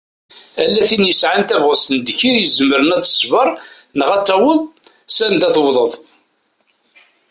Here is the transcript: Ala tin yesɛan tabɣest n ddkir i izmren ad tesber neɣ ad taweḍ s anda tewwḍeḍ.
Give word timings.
Ala 0.61 0.81
tin 0.87 1.03
yesɛan 1.09 1.43
tabɣest 1.49 1.87
n 1.91 1.97
ddkir 1.99 2.35
i 2.37 2.41
izmren 2.45 2.95
ad 2.97 3.03
tesber 3.05 3.47
neɣ 3.97 4.09
ad 4.15 4.23
taweḍ 4.27 4.59
s 5.15 5.17
anda 5.25 5.49
tewwḍeḍ. 5.55 5.93